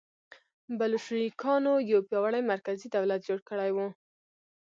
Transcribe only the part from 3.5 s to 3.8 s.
و.